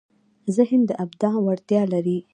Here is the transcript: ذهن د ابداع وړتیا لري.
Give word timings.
ذهن 0.55 0.81
د 0.89 0.91
ابداع 1.03 1.35
وړتیا 1.45 1.81
لري. 1.93 2.17